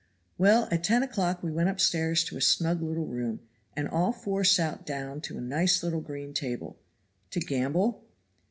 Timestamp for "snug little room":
2.41-3.41